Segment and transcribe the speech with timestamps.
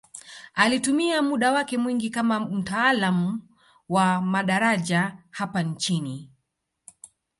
[0.53, 3.39] Alitumia muda wake mwingi kama mtaalamu
[3.89, 6.31] wa madaraja hapa nchini